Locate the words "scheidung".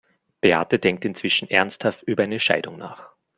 2.39-2.75